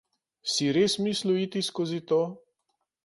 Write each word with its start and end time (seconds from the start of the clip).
Si 0.53 0.69
res 0.77 0.95
mislil 1.07 1.37
iti 1.43 1.63
skozi 1.67 2.01
to? 2.13 2.21